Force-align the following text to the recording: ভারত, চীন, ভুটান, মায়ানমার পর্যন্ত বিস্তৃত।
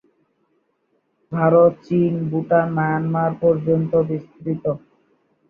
ভারত, 1.31 1.73
চীন, 1.83 2.13
ভুটান, 2.29 2.67
মায়ানমার 2.77 3.31
পর্যন্ত 3.41 3.91
বিস্তৃত। 4.09 4.65